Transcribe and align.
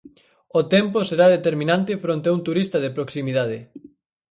O 0.59 0.61
tempo 0.75 0.99
será 1.09 1.25
determinante 1.35 2.01
fronte 2.03 2.27
a 2.29 2.35
un 2.37 2.41
turista 2.47 2.77
de 2.81 2.93
proximidade. 2.97 3.57